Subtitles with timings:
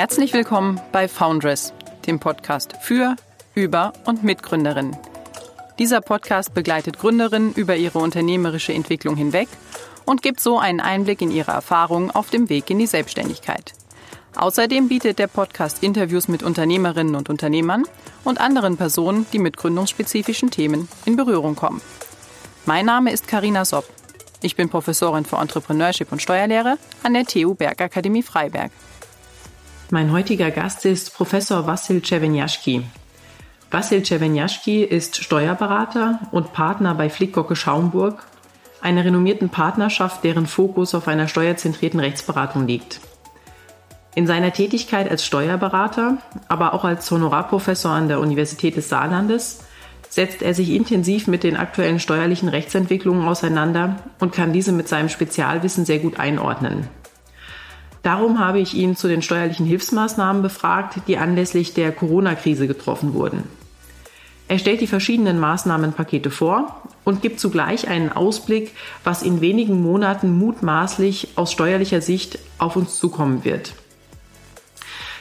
[0.00, 1.74] Herzlich willkommen bei Foundress,
[2.06, 3.16] dem Podcast für,
[3.54, 4.96] über und mit Gründerinnen.
[5.78, 9.46] Dieser Podcast begleitet Gründerinnen über ihre unternehmerische Entwicklung hinweg
[10.06, 13.74] und gibt so einen Einblick in ihre Erfahrungen auf dem Weg in die Selbstständigkeit.
[14.36, 17.84] Außerdem bietet der Podcast Interviews mit Unternehmerinnen und Unternehmern
[18.24, 21.82] und anderen Personen, die mit gründungsspezifischen Themen in Berührung kommen.
[22.64, 23.84] Mein Name ist Karina Sopp.
[24.40, 28.70] Ich bin Professorin für Entrepreneurship und Steuerlehre an der TU Bergakademie Freiberg.
[29.92, 32.84] Mein heutiger Gast ist Professor Vassil Cevenjaschki.
[33.72, 38.24] Vassil Cevenjaschki ist Steuerberater und Partner bei Flickgocke Schaumburg,
[38.80, 43.00] einer renommierten Partnerschaft, deren Fokus auf einer steuerzentrierten Rechtsberatung liegt.
[44.14, 49.64] In seiner Tätigkeit als Steuerberater, aber auch als Honorarprofessor an der Universität des Saarlandes,
[50.08, 55.08] setzt er sich intensiv mit den aktuellen steuerlichen Rechtsentwicklungen auseinander und kann diese mit seinem
[55.08, 56.88] Spezialwissen sehr gut einordnen.
[58.02, 63.44] Darum habe ich ihn zu den steuerlichen Hilfsmaßnahmen befragt, die anlässlich der Corona-Krise getroffen wurden.
[64.48, 68.72] Er stellt die verschiedenen Maßnahmenpakete vor und gibt zugleich einen Ausblick,
[69.04, 73.74] was in wenigen Monaten mutmaßlich aus steuerlicher Sicht auf uns zukommen wird.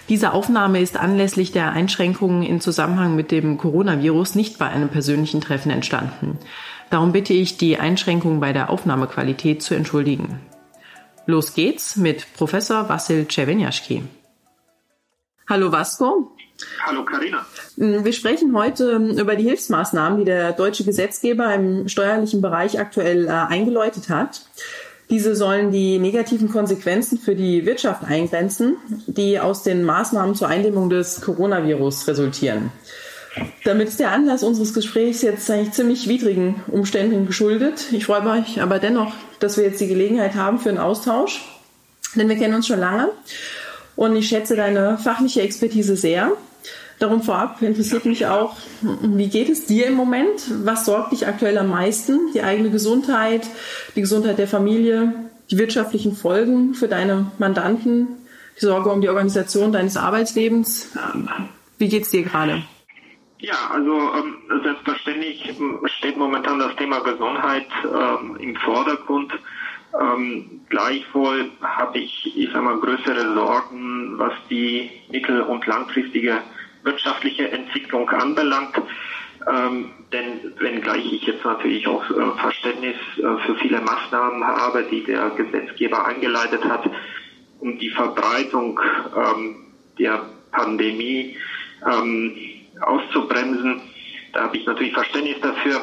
[0.09, 5.41] Diese Aufnahme ist anlässlich der Einschränkungen in Zusammenhang mit dem Coronavirus nicht bei einem persönlichen
[5.41, 6.39] Treffen entstanden.
[6.89, 10.39] Darum bitte ich, die Einschränkungen bei der Aufnahmequalität zu entschuldigen.
[11.29, 14.01] Los geht's mit Professor Vassil Cevenjaschki.
[15.47, 16.31] Hallo Vasco.
[16.83, 17.45] Hallo Karina.
[17.75, 23.27] Mm, wir sprechen heute über die Hilfsmaßnahmen, die der deutsche Gesetzgeber im steuerlichen Bereich aktuell
[23.27, 24.41] äh, eingeläutet hat.
[25.11, 30.89] Diese sollen die negativen Konsequenzen für die Wirtschaft eingrenzen, die aus den Maßnahmen zur Eindämmung
[30.89, 32.71] des Coronavirus resultieren.
[33.63, 37.87] Damit ist der Anlass unseres Gesprächs jetzt eigentlich ziemlich widrigen Umständen geschuldet.
[37.91, 41.45] Ich freue mich aber dennoch, dass wir jetzt die Gelegenheit haben für einen Austausch,
[42.15, 43.09] denn wir kennen uns schon lange
[43.95, 46.31] und ich schätze deine fachliche Expertise sehr.
[46.97, 50.41] Darum vorab interessiert mich auch, wie geht es dir im Moment?
[50.65, 52.19] Was sorgt dich aktuell am meisten?
[52.33, 53.47] Die eigene Gesundheit,
[53.95, 55.13] die Gesundheit der Familie,
[55.49, 58.07] die wirtschaftlichen Folgen für deine Mandanten,
[58.57, 60.89] die Sorge um die Organisation deines Arbeitslebens.
[61.77, 62.63] Wie geht es dir gerade?
[63.41, 69.31] Ja, also ähm, selbstverständlich ähm, steht momentan das Thema Gesundheit ähm, im Vordergrund.
[69.99, 76.41] Ähm, gleichwohl habe ich, ich sag mal, größere Sorgen, was die mittel- und langfristige
[76.83, 78.75] wirtschaftliche Entwicklung anbelangt.
[79.49, 85.03] Ähm, denn wenngleich ich jetzt natürlich auch äh, Verständnis äh, für viele Maßnahmen habe, die
[85.05, 86.89] der Gesetzgeber eingeleitet hat,
[87.59, 88.79] um die Verbreitung
[89.15, 89.55] ähm,
[89.97, 91.37] der Pandemie
[91.89, 92.35] ähm,
[92.81, 93.81] auszubremsen.
[94.33, 95.81] Da habe ich natürlich Verständnis dafür.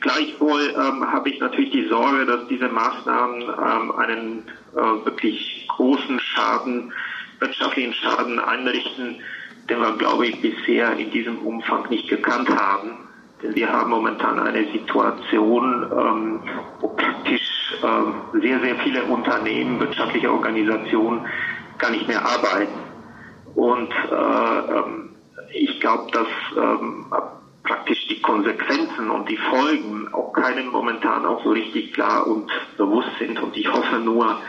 [0.00, 4.42] Gleichwohl ähm, habe ich natürlich die Sorge, dass diese Maßnahmen ähm, einen
[4.74, 6.92] äh, wirklich großen Schaden,
[7.40, 9.16] wirtschaftlichen Schaden einrichten,
[9.68, 13.08] den wir, glaube ich, bisher in diesem Umfang nicht gekannt haben.
[13.42, 16.40] Denn wir haben momentan eine Situation, ähm,
[16.80, 21.26] wo praktisch ähm, sehr, sehr viele Unternehmen, wirtschaftliche Organisationen
[21.78, 22.78] gar nicht mehr arbeiten.
[23.54, 25.09] Und äh, ähm,
[25.52, 27.06] ich glaube, dass ähm,
[27.62, 33.10] praktisch die Konsequenzen und die Folgen auch keinem momentan auch so richtig klar und bewusst
[33.18, 33.40] sind.
[33.40, 34.40] Und ich hoffe nur,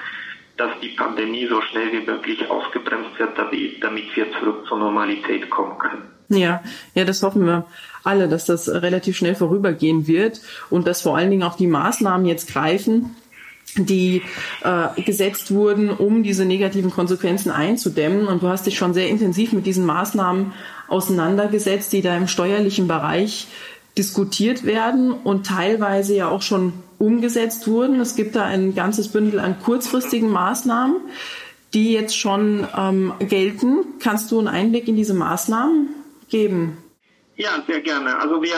[0.58, 5.78] dass die Pandemie so schnell wie möglich ausgebremst wird, damit wir zurück zur Normalität kommen
[5.78, 6.04] können.
[6.30, 6.64] Ja,
[6.94, 7.66] ja, das hoffen wir
[8.04, 12.26] alle, dass das relativ schnell vorübergehen wird und dass vor allen Dingen auch die Maßnahmen
[12.26, 13.16] jetzt greifen,
[13.76, 14.22] die
[14.64, 18.28] äh, gesetzt wurden, um diese negativen Konsequenzen einzudämmen.
[18.28, 20.54] Und du hast dich schon sehr intensiv mit diesen Maßnahmen
[20.92, 23.48] auseinandergesetzt, die da im steuerlichen Bereich
[23.98, 28.00] diskutiert werden und teilweise ja auch schon umgesetzt wurden.
[28.00, 30.98] Es gibt da ein ganzes Bündel an kurzfristigen Maßnahmen,
[31.74, 33.86] die jetzt schon ähm, gelten.
[34.00, 35.90] Kannst du einen Einblick in diese Maßnahmen
[36.30, 36.78] geben?
[37.36, 38.18] Ja, sehr gerne.
[38.20, 38.54] Also wir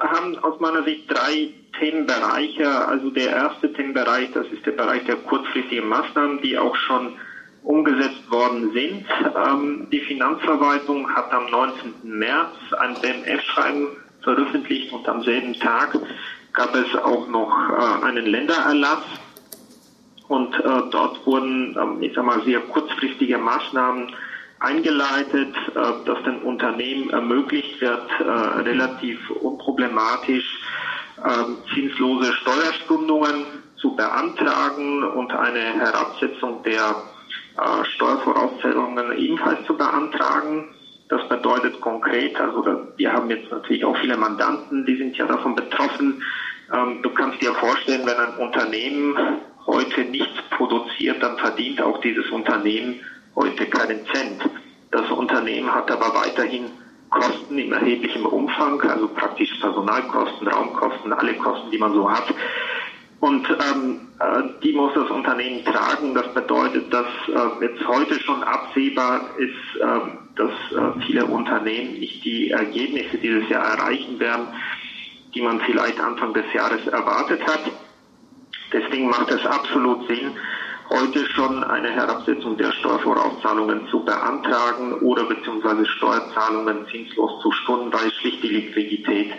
[0.00, 2.68] haben aus meiner Sicht drei Themenbereiche.
[2.68, 7.14] Also der erste Themenbereich, das ist der Bereich der kurzfristigen Maßnahmen, die auch schon
[7.62, 9.06] umgesetzt worden sind.
[9.36, 11.94] Ähm, die Finanzverwaltung hat am 19.
[12.02, 13.88] März ein BMF-Schreiben
[14.22, 15.96] veröffentlicht und am selben Tag
[16.52, 19.04] gab es auch noch äh, einen Ländererlass.
[20.28, 24.12] Und äh, dort wurden, ähm, ich sag mal, sehr kurzfristige Maßnahmen
[24.60, 30.58] eingeleitet, äh, dass den Unternehmen ermöglicht wird, äh, relativ unproblematisch
[31.18, 33.44] ähm, zinslose Steuerstundungen
[33.76, 36.94] zu beantragen und eine Herabsetzung der
[37.56, 40.68] äh, Steuervoraussetzungen ebenfalls zu beantragen.
[41.08, 42.64] Das bedeutet konkret, also
[42.96, 46.22] wir haben jetzt natürlich auch viele Mandanten, die sind ja davon betroffen.
[46.72, 49.16] Ähm, du kannst dir vorstellen, wenn ein Unternehmen
[49.66, 53.00] heute nichts produziert, dann verdient auch dieses Unternehmen
[53.36, 54.48] heute keinen Cent.
[54.90, 56.70] Das Unternehmen hat aber weiterhin
[57.10, 62.24] Kosten im erheblichen Umfang, also praktisch Personalkosten, Raumkosten, alle Kosten, die man so hat.
[63.22, 66.12] Und ähm, äh, die muss das Unternehmen tragen.
[66.12, 70.00] Das bedeutet, dass äh, jetzt heute schon absehbar ist, äh,
[70.34, 74.48] dass äh, viele Unternehmen nicht die Ergebnisse dieses Jahr erreichen werden,
[75.36, 77.60] die man vielleicht Anfang des Jahres erwartet hat.
[78.72, 80.32] Deswegen macht es absolut Sinn,
[80.90, 88.10] heute schon eine Herabsetzung der Steuervorauszahlungen zu beantragen oder beziehungsweise Steuerzahlungen zinslos zu stunden, weil
[88.14, 89.32] schlicht die Liquidität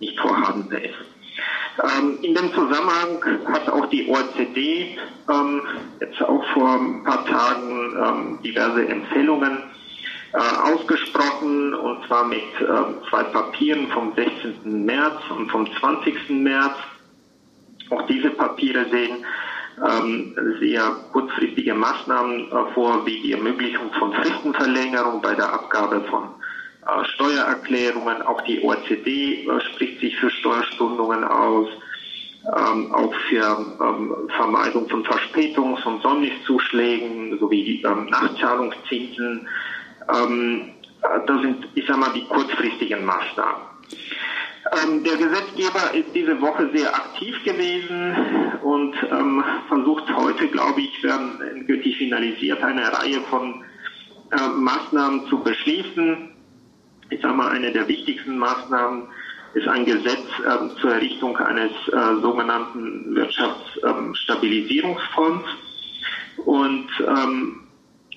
[0.00, 1.19] nicht vorhanden ist.
[1.78, 4.98] Ähm, in dem Zusammenhang hat auch die OECD
[5.30, 5.62] ähm,
[6.00, 9.58] jetzt auch vor ein paar Tagen ähm, diverse Empfehlungen
[10.32, 14.84] äh, ausgesprochen und zwar mit äh, zwei Papieren vom 16.
[14.84, 16.30] März und vom 20.
[16.30, 16.76] März.
[17.90, 19.24] Auch diese Papiere sehen
[19.84, 20.82] ähm, sehr
[21.12, 26.28] kurzfristige Maßnahmen äh, vor, wie die Ermöglichung von Fristenverlängerung bei der Abgabe von
[27.14, 28.22] Steuererklärungen.
[28.22, 31.68] Auch die OECD äh, spricht sich für Steuerstundungen aus.
[32.42, 39.46] Ähm, auch für ähm, Vermeidung von Verspätungs- und Sonnenzuschlägen sowie ähm, Nachzahlungszinsen.
[40.08, 43.62] Äh, das sind, ich sag mal, die kurzfristigen Maßnahmen.
[45.04, 48.14] Der Gesetzgeber ist diese Woche sehr aktiv gewesen
[48.62, 48.94] und
[49.68, 53.64] versucht heute, glaube ich, werden endgültig finalisiert, eine Reihe von
[54.32, 56.29] äh, Maßnahmen zu beschließen.
[57.10, 59.08] Ich sage mal, eine der wichtigsten Maßnahmen
[59.54, 65.44] ist ein Gesetz äh, zur Errichtung eines äh, sogenannten Wirtschaftsstabilisierungsfonds.
[66.46, 67.60] und ähm,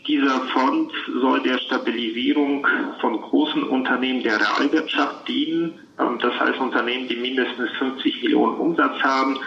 [0.07, 2.67] dieser Fonds soll der Stabilisierung
[2.99, 5.79] von großen Unternehmen der Realwirtschaft dienen.
[5.99, 9.39] Ähm, das heißt Unternehmen, die mindestens 50 Millionen Umsatz haben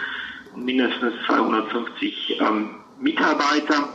[0.55, 3.87] und mindestens 250 ähm, Mitarbeiter.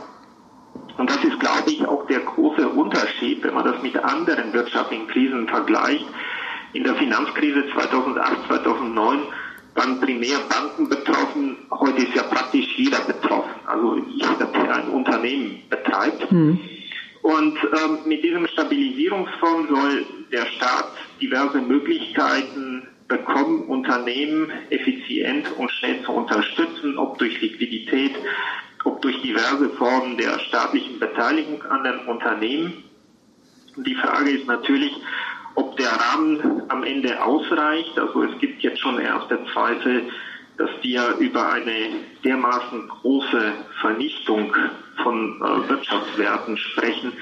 [0.97, 5.07] Und das ist, glaube ich, auch der große Unterschied, wenn man das mit anderen wirtschaftlichen
[5.07, 6.05] Krisen vergleicht.
[6.73, 9.19] In der Finanzkrise 2008, 2009
[9.75, 11.57] waren primär Banken betroffen.
[11.71, 13.51] Heute ist ja praktisch jeder betroffen.
[13.65, 16.31] Also jeder, der ein Unternehmen betreibt.
[16.31, 16.59] Mhm.
[17.23, 20.91] Und ähm, mit diesem Stabilisierungsfonds soll der Staat
[21.21, 28.11] diverse Möglichkeiten bekommen, Unternehmen effizient und schnell zu unterstützen, ob durch Liquidität,
[28.83, 32.83] ob durch diverse Formen der staatlichen Beteiligung an den Unternehmen.
[33.77, 34.93] Die Frage ist natürlich,
[35.55, 37.97] ob der Rahmen am Ende ausreicht.
[37.97, 40.03] Also es gibt jetzt schon erste Zweifel,
[40.57, 41.89] dass wir über eine
[42.23, 44.55] dermaßen große Vernichtung
[45.01, 47.13] von äh, Wirtschaftswerten sprechen,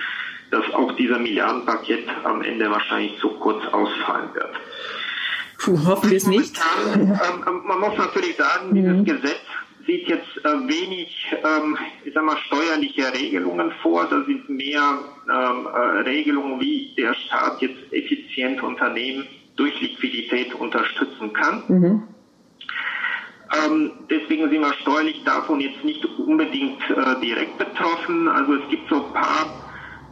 [0.52, 4.54] dass auch dieser Milliardenpaket am Ende wahrscheinlich zu kurz ausfallen wird.
[5.58, 6.60] Puh, hoffen wir es nicht.
[6.94, 7.18] Ähm,
[7.48, 9.06] ähm, man muss natürlich sagen, dieses mhm.
[9.06, 9.40] Gesetz
[9.86, 14.08] sieht jetzt äh, wenig, ähm, ich sag mal, steuerliche Regelungen vor.
[14.10, 15.00] Da sind mehr
[15.30, 21.64] ähm, äh, Regelungen, wie der Staat jetzt effizient Unternehmen durch Liquidität unterstützen kann.
[21.68, 22.04] Mhm.
[23.54, 28.28] Ähm, deswegen sind wir steuerlich davon jetzt nicht unbedingt äh, direkt betroffen.
[28.30, 29.46] Also es gibt so ein paar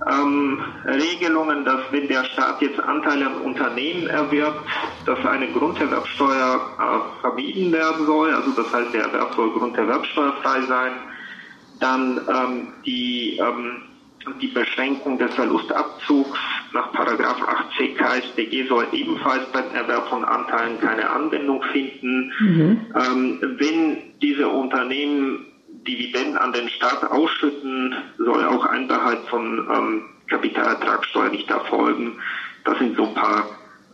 [0.07, 4.61] ähm, Regelungen, dass wenn der Staat jetzt Anteile an Unternehmen erwirbt,
[5.05, 8.33] dass eine Grunderwerbsteuer äh, vermieden werden soll.
[8.33, 10.91] Also das heißt, der Erwerb soll grunderwerbsteuerfrei sein.
[11.79, 13.83] Dann ähm, die, ähm,
[14.41, 16.37] die Beschränkung des Verlustabzugs
[16.73, 22.31] nach Paragraph 8c KStG soll ebenfalls beim Erwerb von Anteilen keine Anwendung finden.
[22.39, 22.85] Mhm.
[22.95, 25.45] Ähm, wenn diese Unternehmen
[25.87, 32.19] Dividenden an den Staat ausschütten, soll auch Einbehalt von ähm, Kapitalertragssteuer nicht erfolgen.
[32.65, 33.45] Das sind so ein paar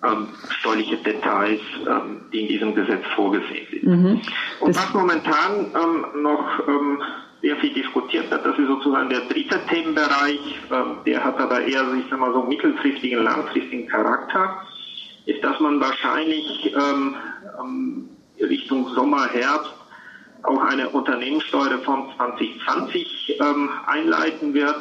[0.03, 3.83] ähm, steuerliche Details, ähm, die in diesem Gesetz vorgesehen sind.
[3.83, 4.21] Mhm.
[4.59, 7.01] Und was momentan ähm, noch ähm,
[7.41, 11.83] sehr viel diskutiert wird, das ist sozusagen der dritte Themenbereich, ähm, der hat aber eher,
[11.93, 14.61] ich sag mal, so mittelfristigen, langfristigen Charakter,
[15.25, 17.15] ist, dass man wahrscheinlich ähm,
[18.39, 19.73] Richtung Sommer, Herbst
[20.47, 24.79] auch eine Unternehmenssteuerreform 2020 ähm, einleiten wird.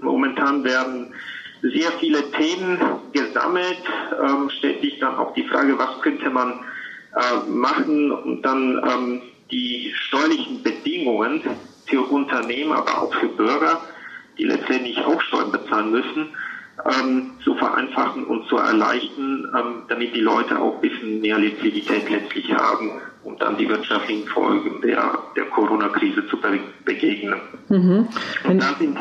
[0.00, 1.14] Momentan werden
[1.62, 2.78] sehr viele Themen
[3.12, 3.82] gesammelt,
[4.22, 6.60] ähm, stellt sich dann auch die Frage, was könnte man
[7.14, 11.42] äh, machen und dann ähm, die steuerlichen Bedingungen
[11.86, 13.80] für Unternehmen, aber auch für Bürger,
[14.38, 16.28] die letztendlich auch Steuern bezahlen müssen,
[16.84, 22.10] ähm, zu vereinfachen und zu erleichtern, ähm, damit die Leute auch ein bisschen mehr Liquidität
[22.10, 27.40] letztlich haben, um dann die wirtschaftlichen Folgen der, der Corona-Krise zu be begegnen.
[27.68, 28.08] Mhm.
[28.48, 28.96] Und da sind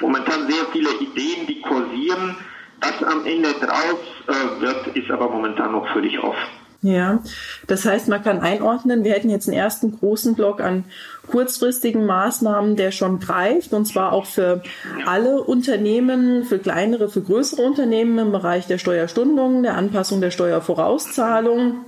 [0.00, 2.36] momentan sehr viele Ideen, die kursieren.
[2.80, 6.48] Was am Ende draus äh, wird, ist aber momentan noch völlig offen.
[6.80, 7.20] Ja,
[7.66, 10.84] das heißt, man kann einordnen, wir hätten jetzt einen ersten großen Block an
[11.26, 14.62] kurzfristigen Maßnahmen, der schon greift, und zwar auch für
[15.04, 21.84] alle Unternehmen, für kleinere, für größere Unternehmen im Bereich der Steuerstundung, der Anpassung der Steuervorauszahlung,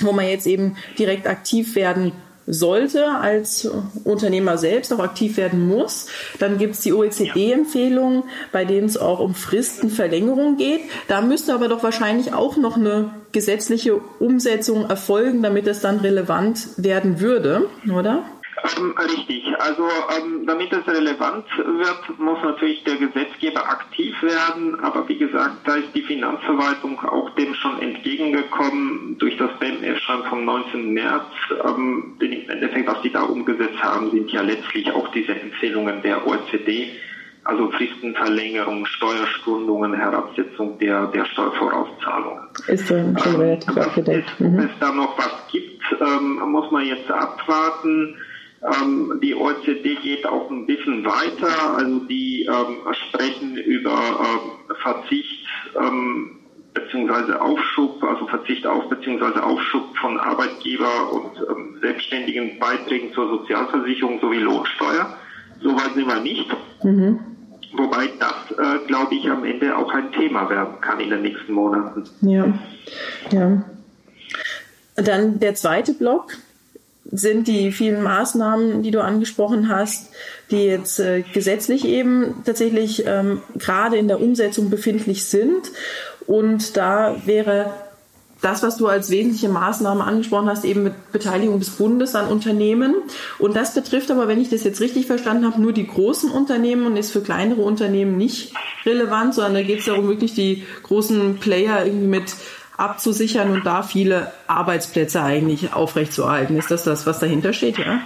[0.00, 2.12] wo man jetzt eben direkt aktiv werden
[2.46, 3.68] sollte als
[4.04, 6.06] Unternehmer selbst auch aktiv werden muss.
[6.38, 10.80] Dann gibt es die OECD-Empfehlungen, bei denen es auch um Fristenverlängerung geht.
[11.08, 16.68] Da müsste aber doch wahrscheinlich auch noch eine gesetzliche Umsetzung erfolgen, damit es dann relevant
[16.76, 18.24] werden würde, oder?
[18.64, 19.44] Ähm, richtig.
[19.58, 19.86] Also
[20.18, 24.80] ähm, damit es relevant wird, muss natürlich der Gesetzgeber aktiv werden.
[24.80, 30.44] Aber wie gesagt, da ist die Finanzverwaltung auch dem schon entgegengekommen durch das BMF-Schreiben vom
[30.46, 30.94] 19.
[30.94, 31.26] März.
[31.62, 36.00] Ähm, denn im Endeffekt, was die da umgesetzt haben, sind ja letztlich auch diese Empfehlungen
[36.02, 36.88] der OECD.
[37.44, 42.44] Also Fristenverlängerung, Steuerstundungen, Herabsetzung der, der Steuervorauszahlungen.
[42.68, 44.40] Ist dann schon ähm, relativ abgedeckt.
[44.40, 44.58] Mhm.
[44.58, 48.16] Ob es da noch was gibt, ähm, muss man jetzt abwarten.
[48.64, 55.46] Ähm, die OECD geht auch ein bisschen weiter, also die ähm, sprechen über ähm, Verzicht
[55.78, 56.38] ähm,
[56.72, 64.20] beziehungsweise Aufschub, also Verzicht auf beziehungsweise Aufschub von Arbeitgeber und ähm, selbstständigen Beiträgen zur Sozialversicherung
[64.20, 65.16] sowie Lohnsteuer.
[65.60, 66.46] Soweit sind wir nicht.
[66.82, 67.20] Mhm.
[67.76, 71.52] Wobei das, äh, glaube ich, am Ende auch ein Thema werden kann in den nächsten
[71.52, 72.04] Monaten.
[72.20, 72.46] Ja,
[73.30, 73.64] ja.
[74.96, 76.32] Dann der zweite Block,
[77.16, 80.10] sind die vielen Maßnahmen, die du angesprochen hast,
[80.50, 85.70] die jetzt äh, gesetzlich eben tatsächlich ähm, gerade in der Umsetzung befindlich sind.
[86.26, 87.70] Und da wäre
[88.40, 92.94] das, was du als wesentliche Maßnahme angesprochen hast, eben mit Beteiligung des Bundes an Unternehmen.
[93.38, 96.84] Und das betrifft aber, wenn ich das jetzt richtig verstanden habe, nur die großen Unternehmen
[96.84, 98.52] und ist für kleinere Unternehmen nicht
[98.84, 102.34] relevant, sondern da geht es darum, wirklich die großen Player irgendwie mit
[102.76, 106.56] abzusichern und da viele Arbeitsplätze eigentlich aufrechtzuerhalten.
[106.56, 108.00] Ist das das, was dahinter steht, ja?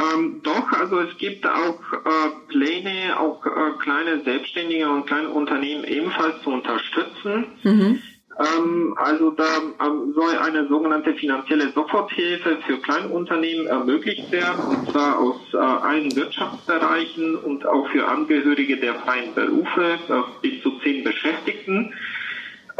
[0.00, 3.50] Ähm, doch, also es gibt auch äh, Pläne, auch äh,
[3.82, 7.46] kleine Selbstständige und kleine Unternehmen ebenfalls zu unterstützen.
[7.62, 8.00] Mhm.
[8.38, 9.44] Ähm, also da
[9.84, 16.14] ähm, soll eine sogenannte finanzielle Soforthilfe für Kleinunternehmen ermöglicht werden, und zwar aus äh, allen
[16.16, 21.92] Wirtschaftsbereichen und auch für Angehörige der freien Berufe, äh, bis zu zehn Beschäftigten.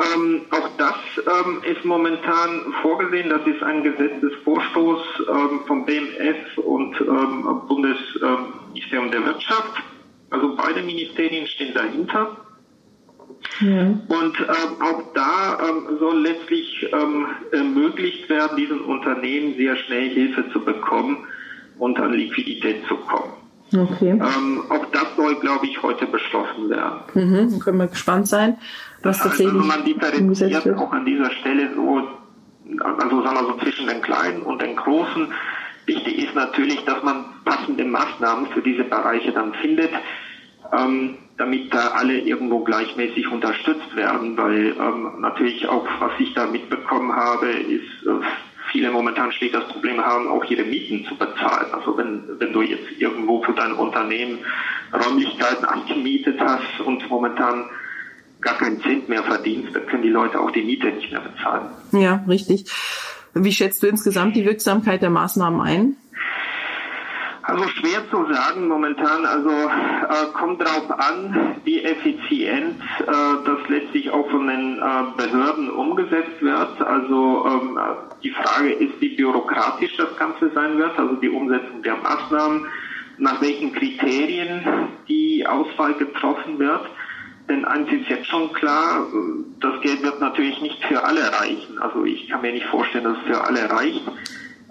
[0.01, 3.29] Ähm, auch das ähm, ist momentan vorgesehen.
[3.29, 9.83] Das ist ein Gesetzesvorstoß ähm, vom BMF und ähm, Bundesministerium der Wirtschaft.
[10.31, 12.37] Also beide Ministerien stehen dahinter.
[13.61, 13.83] Ja.
[13.83, 16.87] Und ähm, auch da ähm, soll letztlich
[17.53, 21.27] ermöglicht werden, diesen Unternehmen sehr schnell Hilfe zu bekommen
[21.79, 23.40] und an Liquidität zu kommen.
[23.73, 24.11] Okay.
[24.11, 27.01] Ähm, auch das soll, glaube ich, heute beschlossen werden.
[27.15, 28.59] Mhm, können wir gespannt sein,
[29.03, 30.79] was also tatsächlich also man differenziert wird.
[30.79, 32.09] auch an dieser Stelle so,
[32.81, 35.33] also sagen wir so zwischen den Kleinen und den Großen.
[35.87, 39.91] Wichtig ist natürlich, dass man passende Maßnahmen für diese Bereiche dann findet,
[40.73, 46.47] ähm, damit da alle irgendwo gleichmäßig unterstützt werden, weil ähm, natürlich auch, was ich da
[46.47, 48.21] mitbekommen habe, ist, äh,
[48.71, 51.73] viele momentan steht das Problem haben, auch ihre Mieten zu bezahlen.
[51.73, 54.39] Also wenn, wenn du jetzt irgendwo für dein Unternehmen
[54.93, 57.65] Räumlichkeiten angemietet hast und momentan
[58.41, 61.69] gar keinen Cent mehr verdienst, dann können die Leute auch die Miete nicht mehr bezahlen.
[61.93, 62.71] Ja, richtig.
[63.35, 65.97] Wie schätzt du insgesamt die Wirksamkeit der Maßnahmen ein?
[67.51, 69.27] Also schwer zu sagen momentan.
[69.27, 74.83] Also äh, kommt darauf an, wie effizient äh, das letztlich auch von den äh,
[75.17, 76.81] Behörden umgesetzt wird.
[76.81, 77.79] Also ähm,
[78.23, 82.67] die Frage ist, wie bürokratisch das Ganze sein wird, also die Umsetzung der Maßnahmen,
[83.19, 84.65] nach welchen Kriterien
[85.09, 86.87] die Auswahl getroffen wird.
[87.49, 89.09] Denn eins ist jetzt schon klar,
[89.59, 91.81] das Geld wird natürlich nicht für alle reichen.
[91.81, 94.03] Also ich kann mir nicht vorstellen, dass es für alle reicht.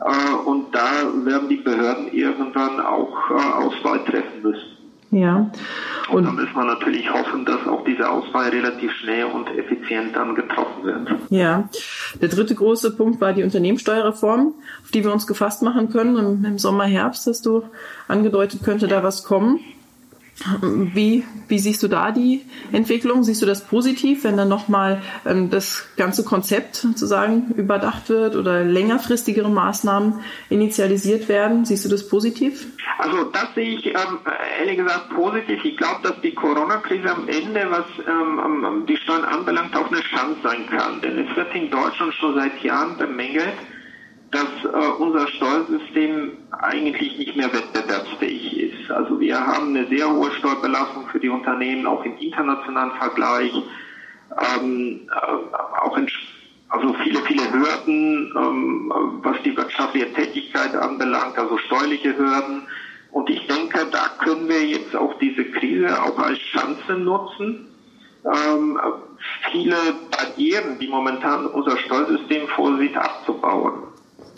[0.02, 0.90] Äh, und da
[1.26, 4.80] werden die Behörden irgendwann auch äh, Auswahl treffen müssen.
[5.12, 5.52] Ja.
[6.10, 10.16] Und, und da müssen wir natürlich hoffen, dass auch diese Auswahl relativ schnell und effizient
[10.16, 11.10] dann getroffen wird.
[11.30, 11.68] Ja.
[12.22, 14.54] Der dritte große Punkt war die Unternehmenssteuerreform,
[14.84, 16.16] auf die wir uns gefasst machen können.
[16.18, 17.64] Im, im Sommer, Herbst hast du
[18.08, 19.60] angedeutet, könnte da was kommen.
[20.62, 23.24] Wie, wie siehst du da die Entwicklung?
[23.24, 28.64] Siehst du das positiv, wenn dann nochmal ähm, das ganze Konzept sozusagen überdacht wird oder
[28.64, 31.66] längerfristigere Maßnahmen initialisiert werden?
[31.66, 32.68] Siehst du das positiv?
[33.00, 34.20] Also das sehe ich ähm,
[34.60, 35.64] ehrlich gesagt positiv.
[35.64, 40.38] Ich glaube, dass die Corona-Krise am Ende, was ähm, die Steuern anbelangt, auch eine Chance
[40.44, 41.02] sein kann.
[41.02, 43.54] Denn es wird in Deutschland schon seit Jahren bemängelt,
[44.32, 48.92] dass äh, unser Steuersystem eigentlich nicht mehr wettbewerbsfähig ist.
[48.92, 53.52] Also wir haben eine sehr hohe Steuerbelastung für die Unternehmen, auch im internationalen Vergleich.
[54.62, 55.98] Ähm, äh, auch
[56.70, 58.94] also viele, viele Hürden, ähm,
[59.24, 62.64] was die wirtschaftliche Tätigkeit anbelangt, also steuerliche Hürden.
[63.12, 67.66] Und ich denke, da können wir jetzt auch diese Krise auch als Chance nutzen,
[68.24, 68.80] ähm,
[69.52, 69.76] viele
[70.12, 73.84] Barrieren, die momentan unser Steuersystem vorsieht, abzubauen.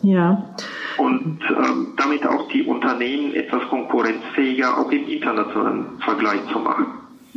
[0.03, 0.55] Ja.
[0.97, 6.85] Und ähm, damit auch die Unternehmen etwas konkurrenzfähiger auch im internationalen Vergleich zu machen.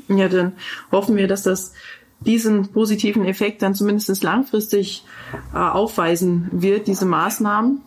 [0.09, 0.53] Ja, dann
[0.91, 1.75] hoffen wir, dass das
[2.21, 5.05] diesen positiven Effekt dann zumindest langfristig
[5.53, 7.81] äh, aufweisen wird, diese Maßnahmen.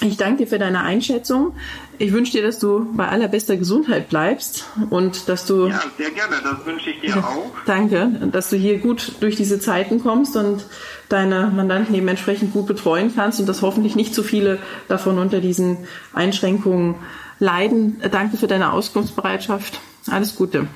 [0.00, 1.56] Ich danke dir für deine Einschätzung.
[1.98, 5.66] Ich wünsche dir, dass du bei allerbester Gesundheit bleibst und dass du.
[5.66, 6.36] Ja, sehr gerne.
[6.42, 7.50] Das wünsche ich dir auch.
[7.66, 10.66] Danke, dass du hier gut durch diese Zeiten kommst und
[11.08, 15.40] deine Mandanten eben entsprechend gut betreuen kannst und dass hoffentlich nicht zu viele davon unter
[15.40, 15.78] diesen
[16.12, 16.94] Einschränkungen
[17.40, 18.00] leiden.
[18.12, 19.80] Danke für deine Auskunftsbereitschaft.
[20.08, 20.68] Alles Gute.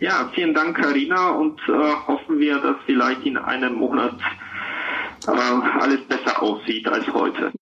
[0.00, 1.72] Ja, vielen Dank, Karina, und äh,
[2.06, 4.18] hoffen wir, dass vielleicht in einem Monat
[5.26, 7.52] äh, alles besser aussieht als heute.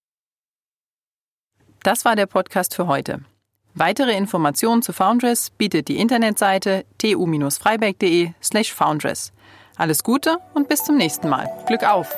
[1.82, 3.20] Das war der Podcast für heute.
[3.74, 9.32] Weitere Informationen zu Foundress bietet die Internetseite tu-freiberg.de slash foundress.
[9.76, 11.48] Alles Gute und bis zum nächsten Mal.
[11.66, 12.16] Glück auf!